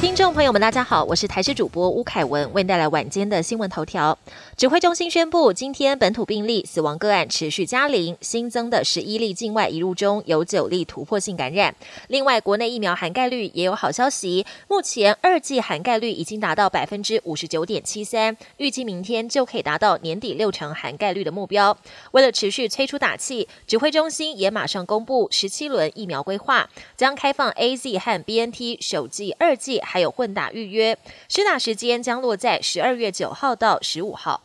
[0.00, 4.16] 听众朋友们，大家好，我是台视主播吴凯文，为您带来晚间的新闻头条。
[4.56, 11.74] 指挥中心宣布，今天本土病例、死亡个案持续加零，新增的十一例境外移入中有九例突破性感染。
[12.06, 21.76] 另外，国内疫苗涵盖率也有好消息，目前二剂涵盖率已经达到百分之五十九点七三，预计明天就可以达到年底六成涵盖率的目标。
[22.12, 30.98] 为了持续催出打气，指挥中心也马上公布十七轮疫苗规划，将开放 A Z 和 B N T 首剂、二剂，还有混打预约，
[31.30, 34.42] 施打时间将落在十二月九号到十五号。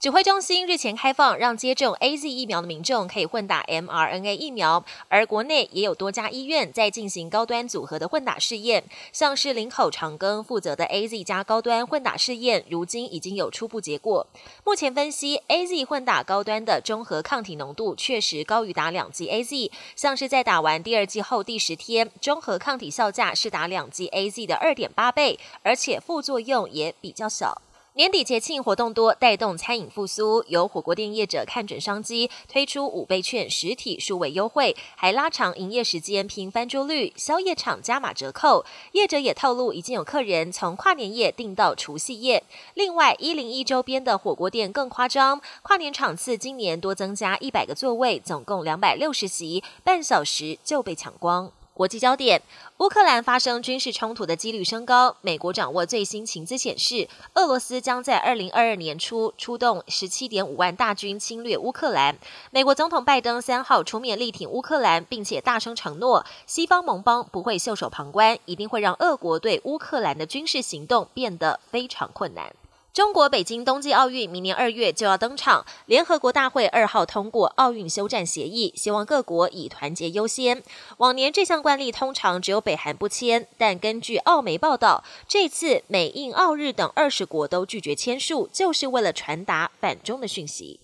[0.00, 8.82] 指挥中心日前开放，让接种 A Z 疫苗的民众可以混打 m R N A 疫苗，而国内也有多家医院在进行高端组合的混打试验，
[9.12, 14.26] 像是林口长庚负责的 A Z 加高端混打试验，如今已经有初步结果。
[14.64, 27.60] 目前分析 A Z 混打高端的中和抗体浓度确实高于打两剂 A Z，像是在打完第二剂后第十天，中和抗体效价是打两剂 A Z 的二点八倍，而且副作用也比较小。
[27.94, 30.44] 年底节庆活动多，带动餐饮复苏。
[30.46, 37.12] 有火锅店业者看准商机，推出五倍券实体数位优惠，还拉长营业时间拼翻桌率。
[37.16, 42.44] 宵夜场加码折扣，业者也透露，已经有客人从跨年夜订到除夕夜。
[42.74, 51.50] 另外，一零一周边的火锅店更夸张，跨年场次今年多增加一百个座位，总共两百六十席，半小时就被抢光。
[51.80, 52.42] 国际焦点：
[52.76, 55.16] 乌克兰发生军事冲突的几率升高。
[55.22, 62.18] 美国掌握最新情资显示，俄罗斯将在二零二二年初出动十七点五万大军侵略乌克兰。
[62.50, 72.54] 美国总统拜登三号出面力挺乌克兰，并且大声承诺，西方盟邦不会袖手旁观，一定会让俄国对乌克兰的军事行动变得非常困难。
[72.92, 80.60] 中国北京冬季奥运明年二月就要登场，联合国大会二号通过奥运休战协议，希望各国以团结优先。
[80.96, 90.80] 往年这项惯例通常只有北韩不签，但根据澳媒报道，这次美印澳日等二十国都拒绝签署，就是为了传达反中的讯息。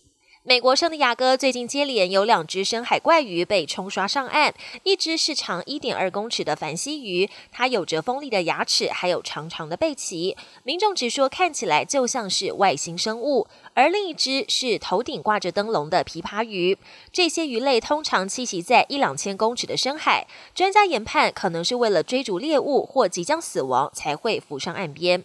[0.49, 10.37] 美国圣地亚哥最近接连有两只深海怪鱼被冲刷上岸，一只是长一点二公尺的繁蜥鱼，它有着锋利的牙齿，还有长长的背鳍。
[10.62, 13.49] 民众直说看起来就像是外星生物。
[13.75, 16.79] 而另一只是头顶挂着灯笼的琵琶鱼。
[17.12, 25.25] 这些鱼类通常栖息在一两千公尺的深海，专家研判可能是为了追逐猎物或即将死亡才会浮上岸边。